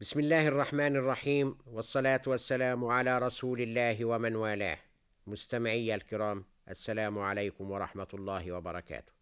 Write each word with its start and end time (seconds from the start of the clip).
بسم 0.00 0.20
الله 0.20 0.48
الرحمن 0.48 0.96
الرحيم 0.96 1.56
والصلاة 1.66 2.22
والسلام 2.26 2.84
على 2.84 3.18
رسول 3.18 3.60
الله 3.60 4.04
ومن 4.04 4.36
والاه. 4.36 4.78
مستمعي 5.26 5.94
الكرام 5.94 6.44
السلام 6.70 7.18
عليكم 7.18 7.70
ورحمة 7.70 8.06
الله 8.14 8.52
وبركاته. 8.52 9.12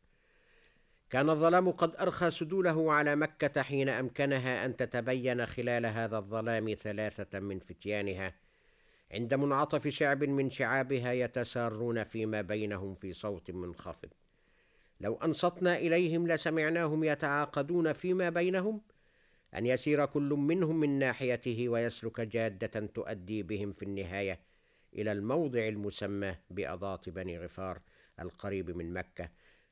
كان 1.10 1.30
الظلام 1.30 1.70
قد 1.70 1.96
أرخى 1.96 2.30
سدوله 2.30 2.92
على 2.92 3.16
مكة 3.16 3.62
حين 3.62 3.88
أمكنها 3.88 4.64
أن 4.64 4.76
تتبين 4.76 5.46
خلال 5.46 5.86
هذا 5.86 6.18
الظلام 6.18 6.74
ثلاثة 6.82 7.38
من 7.38 7.58
فتيانها. 7.58 8.34
عند 9.12 9.34
منعطف 9.34 9.88
شعب 9.88 10.24
من 10.24 10.50
شعابها 10.50 11.12
يتسارون 11.12 12.04
فيما 12.04 12.40
بينهم 12.40 12.94
في 12.94 13.12
صوت 13.12 13.50
منخفض. 13.50 14.08
لو 15.00 15.14
أنصتنا 15.14 15.76
إليهم 15.76 16.28
لسمعناهم 16.28 17.04
يتعاقدون 17.04 17.92
فيما 17.92 18.30
بينهم 18.30 18.80
أن 19.56 19.66
يسير 19.66 20.06
كل 20.06 20.28
منهم 20.28 20.80
من 20.80 20.98
ناحيته 20.98 21.68
ويسلك 21.68 22.20
جادة 22.20 22.86
تؤدي 22.86 23.42
بهم 23.42 23.72
في 23.72 23.82
النهاية 23.82 24.40
إلى 24.94 25.12
الموضع 25.12 25.68
المسمى 25.68 26.36
بأضاط 26.50 27.08
بني 27.08 27.38
غفار 27.38 27.80
القريب 28.20 28.70
من 28.70 28.92
مكة 28.92 29.30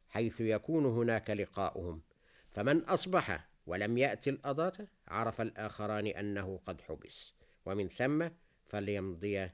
حيث 0.09 0.41
يكون 0.41 0.87
هناك 0.87 1.31
لقاؤهم. 1.31 2.03
فمن 2.51 2.79
أصبح 2.85 3.49
ولم 3.67 3.99
يأت 3.99 4.29
الأضاط 4.29 4.77
عرف 5.09 5.41
الآخران 5.41 6.07
أنه 6.07 6.61
قد 6.67 6.81
حبس 6.81 7.35
ومن 7.67 7.89
ثم 7.89 8.29
فليمضي 8.67 9.49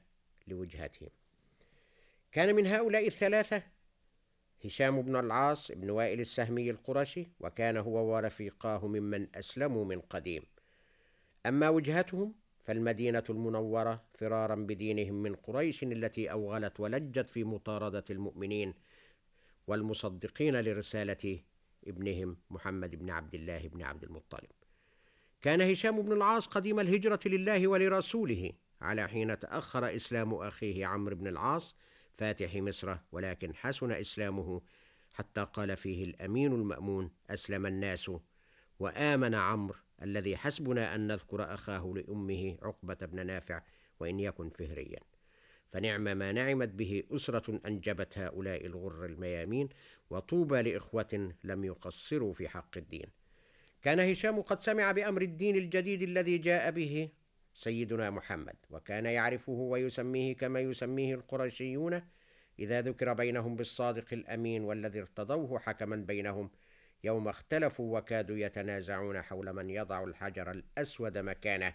لوجهتهم. 0.47 1.09
كان 2.31 2.55
من 2.55 2.67
هؤلاء 2.67 3.07
الثلاثة 3.07 3.63
هشام 4.65 5.01
بن 5.01 5.15
العاص 5.15 5.71
بن 5.71 5.89
وائل 5.89 6.19
السهمي 6.19 6.69
القرشي 6.69 7.27
وكان 7.39 7.77
هو 7.77 8.15
ورفيقاه 8.15 8.87
ممن 8.87 9.27
أسلموا 9.35 9.85
من 9.85 9.99
قديم. 9.99 10.43
أما 11.45 11.69
وجهتهم 11.69 12.33
فالمدينة 12.65 13.23
المنورة 13.29 14.03
فرارا 14.13 14.55
بدينهم 14.55 15.13
من 15.13 15.35
قريش 15.35 15.83
التي 15.83 16.31
أوغلت 16.31 16.79
ولجت 16.79 17.29
في 17.29 17.43
مطاردة 17.43 18.05
المؤمنين 18.09 18.73
والمصدقين 19.67 20.61
لرسالة 20.61 21.39
ابنهم 21.87 22.37
محمد 22.49 22.95
بن 22.95 23.09
عبد 23.09 23.35
الله 23.35 23.67
بن 23.67 23.81
عبد 23.81 24.03
المطلب. 24.03 24.49
كان 25.41 25.61
هشام 25.61 26.01
بن 26.01 26.11
العاص 26.11 26.47
قديم 26.47 26.79
الهجرة 26.79 27.19
لله 27.25 27.67
ولرسوله 27.67 28.51
على 28.81 29.07
حين 29.07 29.39
تأخر 29.39 29.95
إسلام 29.95 30.33
أخيه 30.33 30.85
عمرو 30.85 31.15
بن 31.15 31.27
العاص 31.27 31.75
فاتح 32.19 32.55
مصر 32.55 32.97
ولكن 33.11 33.55
حسن 33.55 33.91
إسلامه 33.91 34.61
حتى 35.13 35.47
قال 35.53 35.77
فيه 35.77 36.03
الأمين 36.03 36.53
المأمون 36.53 37.11
أسلم 37.29 37.65
الناس. 37.65 38.11
وآمن 38.79 39.35
عمرو 39.35 39.75
الذي 40.01 40.37
حسبنا 40.37 40.95
أن 40.95 41.07
نذكر 41.07 41.53
أخاه 41.53 41.93
لأمه 41.95 42.57
عقبة 42.61 42.95
بن 43.01 43.25
نافع 43.25 43.61
وإن 43.99 44.19
يكن 44.19 44.49
فهريا. 44.49 44.99
فنعم 45.71 46.03
ما 46.03 46.31
نعمت 46.31 46.69
به 46.69 47.03
أسرة 47.11 47.59
أنجبت 47.65 48.17
هؤلاء 48.17 48.65
الغر 48.65 49.05
الميامين 49.05 49.69
وطوبى 50.09 50.61
لإخوة 50.61 51.33
لم 51.43 51.63
يقصروا 51.63 52.33
في 52.33 52.49
حق 52.49 52.77
الدين. 52.77 53.05
كان 53.81 53.99
هشام 53.99 54.41
قد 54.41 54.61
سمع 54.61 54.91
بأمر 54.91 55.21
الدين 55.21 55.55
الجديد 55.55 56.01
الذي 56.01 56.37
جاء 56.37 56.71
به 56.71 57.09
سيدنا 57.59 58.09
محمد 58.09 58.55
وكان 58.69 59.05
يعرفه 59.05 59.51
ويسميه 59.51 60.35
كما 60.35 60.59
يسميه 60.59 61.15
القرشيون 61.15 62.01
إذا 62.59 62.81
ذكر 62.81 63.13
بينهم 63.13 63.55
بالصادق 63.55 64.05
الأمين 64.13 64.63
والذي 64.63 64.99
ارتضوه 64.99 65.59
حكما 65.59 65.95
بينهم. 65.95 66.51
يوم 67.03 67.27
اختلفوا 67.27 67.97
وكادوا 67.97 68.37
يتنازعون 68.37 69.21
حول 69.21 69.53
من 69.53 69.69
يضع 69.69 70.03
الحجر 70.03 70.51
الأسود 70.51 71.17
مكانه 71.17 71.73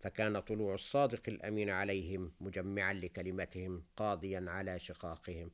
فكان 0.00 0.40
طلوع 0.40 0.74
الصادق 0.74 1.22
الأمين 1.28 1.70
عليهم 1.70 2.32
مجمعا 2.40 2.92
لكلمتهم 2.92 3.84
قاضيا 3.96 4.44
على 4.48 4.78
شقاقهم. 4.78 5.50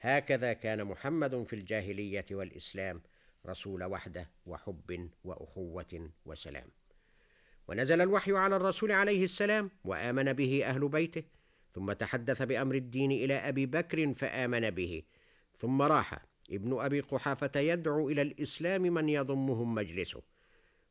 هكذا 0.00 0.52
كان 0.52 0.84
محمد 0.84 1.44
في 1.44 1.56
الجاهلية 1.56 2.26
والإسلام 2.30 3.02
رسول 3.46 3.84
وحده 3.84 4.30
وحب 4.46 5.10
وأخوة 5.24 6.10
وسلام. 6.26 6.83
ونزل 7.68 8.00
الوحي 8.00 8.32
على 8.32 8.56
الرسول 8.56 8.92
عليه 8.92 9.24
السلام 9.24 9.70
وآمن 9.84 10.32
به 10.32 10.64
أهل 10.64 10.88
بيته 10.88 11.22
ثم 11.74 11.92
تحدث 11.92 12.42
بأمر 12.42 12.74
الدين 12.74 13.12
إلى 13.12 13.34
أبي 13.34 13.66
بكر 13.66 14.12
فآمن 14.12 14.70
به. 14.70 15.02
ثم 15.56 15.82
راح 15.82 16.26
ابن 16.50 16.80
أبي 16.80 17.00
قحافة 17.00 17.60
يدعو 17.60 18.08
إلى 18.08 18.22
الإسلام 18.22 18.82
من 18.82 19.08
يضمهم 19.08 19.74
مجلسه. 19.74 20.22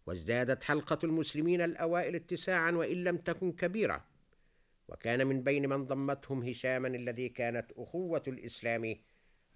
وازدادت 0.06 0.63
حلقة 0.63 1.00
المسلمين 1.03 1.62
الأوائل 1.62 2.16
اتساعا 2.16 2.72
وإن 2.72 3.03
لم 3.03 3.17
تكن 3.17 3.51
كبيرة. 3.51 4.06
وكان 4.88 5.28
من 5.28 5.44
بين 5.44 5.69
من 5.69 5.85
ضمتهم 5.85 6.44
هشاما 6.44 6.88
الذي 6.88 7.29
كانت 7.29 7.72
أخوة 7.78 8.23
الإسلام 8.28 8.95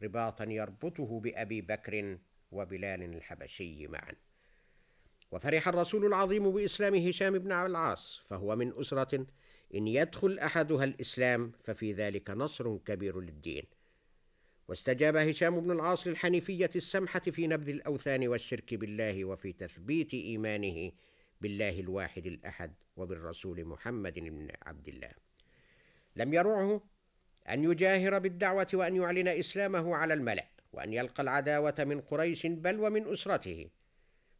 رباطا 0.03 0.43
يربطه 0.43 1.19
بأبي 1.19 1.61
بكر 1.61 2.17
وبلال 2.51 3.03
الحبشي 3.03 3.87
معا. 3.87 4.26
وفرح 5.31 5.67
الرسول 5.67 6.05
العظيم 6.05 6.51
بإسلام 6.51 6.95
هشام 6.95 7.39
بن 7.39 7.51
العاص 7.51 8.21
فهو 8.25 8.55
من 8.55 8.73
أسرة 8.79 9.25
إن 9.75 9.87
يدخل 9.87 10.39
أحدها 10.39 10.83
الإسلام 10.83 11.51
ففي 11.63 11.93
ذلك 11.93 12.29
نصر 12.29 12.77
كبير 12.77 13.19
للدين. 13.19 13.63
واستجاب 14.67 15.15
هشام 15.15 15.59
بن 15.59 15.71
العاص 15.71 16.07
للحنيفية 16.07 16.69
السمحة 16.75 17.19
في 17.19 17.47
نبذ 17.47 17.69
الأوثان 17.69 18.27
والشرك 18.27 18.73
بالله 18.73 19.25
وفي 19.25 19.53
تثبيت 19.53 20.13
إيمانه 20.13 20.91
بالله 21.41 21.79
الواحد 21.79 22.25
الأحد 22.25 22.73
وبالرسول 22.97 23.65
محمد 23.65 24.13
بن 24.13 24.47
عبد 24.65 24.87
الله. 24.87 25.11
لم 26.15 26.33
يرعه 26.33 26.81
أن 27.49 27.63
يجاهر 27.63 28.19
بالدعوة 28.19 28.67
وأن 28.73 28.95
يعلن 28.95 29.27
إسلامه 29.27 29.95
على 29.95 30.13
الملأ 30.13 30.47
وأن 30.73 30.93
يلقى 30.93 31.23
العداوة 31.23 31.75
من 31.79 32.01
قريش 32.01 32.45
بل 32.45 32.79
ومن 32.79 33.13
أسرته. 33.13 33.69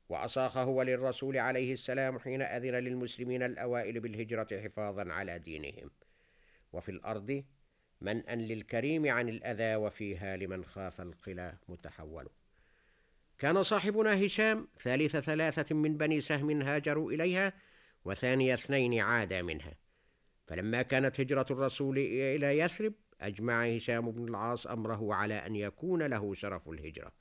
واصاخ 0.09 0.57
هو 0.57 0.81
للرسول 0.81 1.38
عليه 1.38 1.73
السلام 1.73 2.19
حين 2.19 2.41
أذن 2.41 2.75
للمسلمين 2.75 3.44
الأوائل 3.44 4.00
بالهجرة 4.00 4.62
حفاظا 4.62 5.12
على 5.12 5.40
دينهم. 5.40 5.90
وفي 6.73 6.90
الأرض 6.90 7.44
منأ 8.01 8.35
للكريم 8.35 9.07
عن 9.07 9.29
الأذى 9.29 9.75
وفيها 9.75 10.38
لمن 10.38 10.66
خاف 10.66 11.01
القلى 11.01 11.57
متحول. 11.69 12.29
كان 13.38 13.63
صاحبنا 13.63 14.25
هشام 14.25 14.68
ثالث 14.81 15.16
ثلاثة 15.16 15.75
من 15.75 15.97
بني 15.97 16.22
سهم 16.22 16.62
هاجروا 16.62 17.12
إليها 17.12 17.53
وثاني 18.06 18.53
اثنين 18.53 19.00
عادا 19.00 19.41
منها. 19.41 19.74
فلما 20.47 20.81
كانت 20.81 21.19
هجرة 21.19 21.45
الرسول 21.51 21.97
إلى 21.97 22.59
يثرب 22.59 22.94
أجمع 23.22 23.66
هشام 23.66 24.12
بن 24.12 24.28
العاص 24.29 24.68
أمره 24.68 25.13
على 25.13 25.34
أن 25.34 25.56
يكون 25.56 26.03
له 26.03 26.34
شرف 26.34 26.69
الهجرة. 26.69 27.12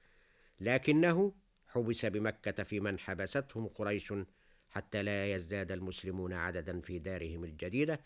لكنه 0.60 1.34
حبس 1.76 2.04
بمكة 2.04 2.62
في 2.62 2.81
من 2.81 2.98
حبستهم 2.98 3.69
قريش 3.69 4.12
حتى 4.70 5.03
لا 5.03 5.34
يزداد 5.34 5.72
المسلمون 5.72 6.32
عددا 6.32 6.81
في 6.81 6.98
دارهم 6.98 7.44
الجديدة 7.44 8.00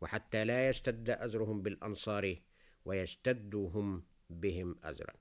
وحتى 0.00 0.44
لا 0.44 0.68
يشتد 0.68 1.10
أزرهم 1.10 1.62
بالأنصار 1.62 2.36
ويشتدوا 2.84 3.70
هم 3.70 4.04
بهم 4.30 4.76
أزرا. 4.84 5.14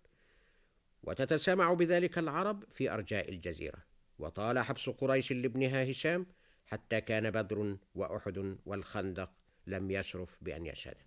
وتتسامع 1.03 1.73
بذلك 1.73 2.17
العرب 2.17 2.63
في 2.71 2.91
أرجاء 2.91 3.29
الجزيرة. 3.29 3.83
وطال 4.19 4.59
حبس 4.59 4.89
قريش 4.89 5.31
لابنها 5.31 5.91
هشام 5.91 6.25
حتى 6.65 7.01
كان 7.01 7.31
بدر 7.31 7.77
وأحد 7.95 8.57
والخندق 8.65 9.31
لم 9.67 9.91
يشرف 9.91 10.37
بأن 10.41 10.65
يشهد. 10.65 10.97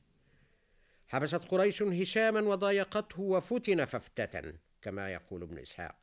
حبست 1.08 1.44
قريش 1.44 1.82
هشاما 1.82 2.40
وضايقته 2.40 3.20
وفتن 3.20 3.84
فافتتن 3.84 4.58
كما 4.82 5.12
يقول 5.12 5.42
ابن 5.42 5.58
إسحاق. 5.58 6.01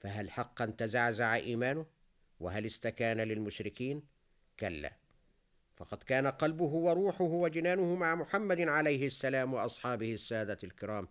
فهل 0.00 0.30
حقا 0.30 0.66
تزعزع 0.66 1.34
إيمانه؟ 1.34 1.86
وهل 2.40 2.66
استكان 2.66 3.20
للمشركين؟ 3.20 4.02
كلا. 4.60 4.92
فقد 5.76 6.02
كان 6.02 6.26
قلبه 6.26 6.64
وروحه 6.64 7.24
وجنانه 7.24 7.94
مع 7.94 8.14
محمد 8.14 8.60
عليه 8.60 9.06
السلام 9.06 9.54
وأصحابه 9.54 10.14
السادة 10.14 10.58
الكرام 10.64 11.08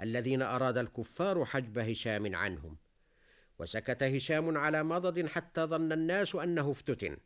الذين 0.00 0.42
أراد 0.42 0.78
الكفار 0.78 1.44
حجب 1.44 1.78
هشام 1.78 2.36
عنهم. 2.36 2.76
وسكت 3.58 4.02
هشام 4.02 4.58
على 4.58 4.82
مضض 4.82 5.26
حتى 5.26 5.60
ظن 5.64 5.92
الناس 5.92 6.34
أنه 6.34 6.70
افتتن. 6.70 7.16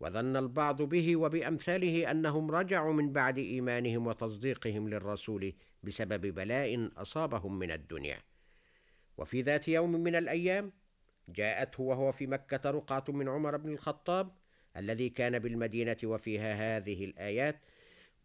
وظن 0.00 0.36
البعض 0.36 0.82
به 0.82 1.16
وبأمثاله 1.16 2.10
أنهم 2.10 2.50
رجعوا 2.50 2.92
من 2.92 3.12
بعد 3.12 3.38
إيمانهم 3.38 4.06
وتصديقهم 4.06 4.88
للرسول 4.88 5.54
بسبب 5.82 6.26
بلاء 6.26 6.90
أصابهم 6.96 7.58
من 7.58 7.70
الدنيا. 7.70 8.27
وفي 9.18 9.42
ذات 9.42 9.68
يوم 9.68 9.92
من 9.92 10.16
الأيام 10.16 10.72
جاءته 11.28 11.82
وهو 11.82 12.12
في 12.12 12.26
مكة 12.26 12.70
رقعة 12.70 13.04
من 13.08 13.28
عمر 13.28 13.56
بن 13.56 13.72
الخطاب 13.72 14.30
الذي 14.76 15.08
كان 15.08 15.38
بالمدينة 15.38 15.96
وفيها 16.04 16.76
هذه 16.76 17.04
الآيات 17.04 17.60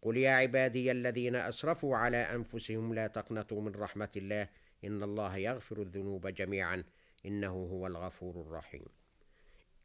قل 0.02 0.16
يا 0.16 0.30
عبادي 0.30 0.90
الذين 0.90 1.36
أسرفوا 1.36 1.96
على 1.96 2.16
أنفسهم 2.16 2.94
لا 2.94 3.06
تقنطوا 3.06 3.60
من 3.60 3.74
رحمة 3.74 4.08
الله 4.16 4.48
إن 4.84 5.02
الله 5.02 5.36
يغفر 5.36 5.82
الذنوب 5.82 6.26
جميعا 6.26 6.84
إنه 7.26 7.52
هو 7.52 7.86
الغفور 7.86 8.40
الرحيم. 8.40 8.84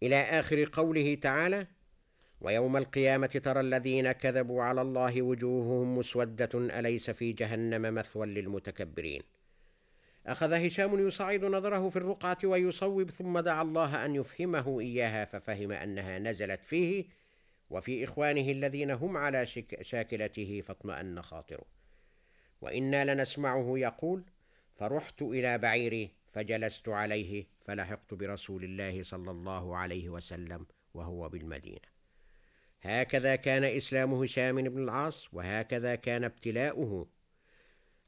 إلى 0.03 0.15
آخر 0.15 0.69
قوله 0.71 1.15
تعالى 1.15 1.67
ويوم 2.41 2.77
القيامة 2.77 3.27
ترى 3.27 3.59
الذين 3.59 4.11
كذبوا 4.11 4.63
على 4.63 4.81
الله 4.81 5.21
وجوههم 5.21 5.97
مسودة 5.97 6.79
أليس 6.79 7.09
في 7.09 7.33
جهنم 7.33 7.93
مثوى 7.93 8.27
للمتكبرين؟ 8.27 9.21
أخذ 10.29 10.53
هشام 10.53 11.07
يصعد 11.07 11.45
نظره 11.45 11.89
في 11.89 11.95
الرقعة 11.95 12.37
ويصوب 12.43 13.09
ثم 13.09 13.39
دعا 13.39 13.61
الله 13.61 14.05
أن 14.05 14.15
يفهمه 14.15 14.79
إياها 14.79 15.25
ففهم 15.25 15.71
أنها 15.71 16.19
نزلت 16.19 16.63
فيه 16.63 17.05
وفي 17.69 18.03
إخوانه 18.03 18.51
الذين 18.51 18.91
هم 18.91 19.17
على 19.17 19.45
شاكلته 19.81 20.61
فاطمأن 20.61 21.21
خاطره. 21.21 21.65
وإنا 22.61 23.13
لنسمعه 23.13 23.73
يقول 23.77 24.23
فرحت 24.73 25.21
إلى 25.21 25.57
بعيري 25.57 26.11
فجلست 26.31 26.89
عليه 26.89 27.45
فلحقت 27.65 28.13
برسول 28.13 28.63
الله 28.63 29.03
صلى 29.03 29.31
الله 29.31 29.77
عليه 29.77 30.09
وسلم 30.09 30.65
وهو 30.93 31.29
بالمدينة. 31.29 31.89
هكذا 32.81 33.35
كان 33.35 33.63
إسلام 33.63 34.13
هشام 34.13 34.61
بن 34.61 34.83
العاص 34.83 35.33
وهكذا 35.33 35.95
كان 35.95 36.23
ابتلاؤه. 36.23 37.07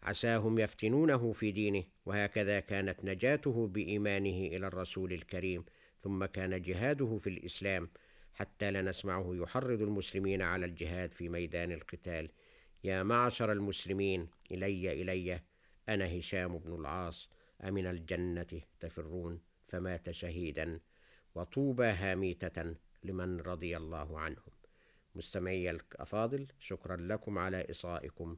عساهم 0.04 0.60
يفتنونه 0.60 1.32
في 1.32 1.52
دينه 1.52 1.84
وهكذا 2.06 2.60
كانت 2.60 3.06
نجاته 3.06 3.68
بإيمانه 3.68 4.48
إلى 4.48 4.68
الرسول 4.68 5.14
الكريم 5.14 5.66
ثم 6.04 6.26
كان 6.26 6.62
جهاده 6.62 7.18
في 7.18 7.30
الإسلام 7.30 7.90
حتى 8.34 8.72
لا 8.72 8.82
نسمعه 8.82 9.30
يحرض 9.34 9.82
المسلمين 9.82 10.42
على 10.42 10.66
الجهاد 10.66 11.14
في 11.14 11.30
ميدان 11.30 11.72
القتال. 11.72 12.32
يا 12.84 13.04
معشر 13.04 13.52
المسلمين 13.52 14.28
إلي 14.52 15.02
إلي 15.02 15.42
أنا 15.90 16.20
هشام 16.20 16.58
بن 16.58 16.76
العاص 16.76 17.30
أمن 17.64 17.86
الجنة 17.86 18.62
تفرون 18.80 19.40
فمات 19.68 20.12
شهيدا 20.12 20.80
وطوبى 21.36 21.86
هاميتة 21.86 22.76
لمن 23.04 23.40
رضي 23.40 23.78
الله 23.78 24.20
عنهم. 24.20 24.52
مستمعي 25.16 25.70
الأفاضل 25.70 26.48
شكرا 26.60 26.96
لكم 26.96 27.38
على 27.38 27.68
إصائكم 27.72 28.38